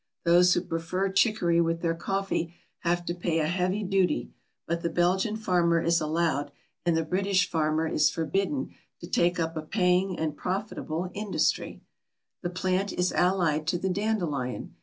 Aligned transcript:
Those 0.23 0.55
who 0.55 0.61
prefer 0.61 1.11
chicory 1.11 1.61
with 1.61 1.83
their 1.83 1.93
coffee 1.93 2.55
have 2.79 3.05
to 3.05 3.13
pay 3.13 3.37
a 3.37 3.45
heavy 3.45 3.83
duty; 3.83 4.31
but 4.65 4.81
the 4.81 4.89
Belgian 4.89 5.37
farmer 5.37 5.79
is 5.79 6.01
allowed 6.01 6.51
and 6.83 6.97
the 6.97 7.03
British 7.05 7.47
farmer 7.47 7.85
is 7.87 8.09
forbidden 8.09 8.71
to 9.01 9.07
take 9.07 9.39
up 9.39 9.55
a 9.55 9.61
paying 9.61 10.17
and 10.17 10.35
profitable 10.35 11.11
industry! 11.13 11.83
The 12.41 12.49
plant 12.49 12.91
is 12.93 13.11
allied 13.13 13.67
to 13.67 13.77
the 13.77 13.89
dandelion. 13.89 14.73